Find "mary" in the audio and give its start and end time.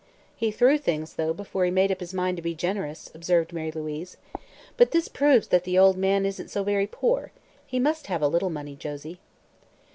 3.53-3.69